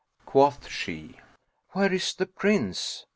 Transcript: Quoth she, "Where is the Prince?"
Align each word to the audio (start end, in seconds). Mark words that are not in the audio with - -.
Quoth 0.25 0.67
she, 0.67 1.17
"Where 1.73 1.93
is 1.93 2.15
the 2.15 2.25
Prince?" 2.25 3.05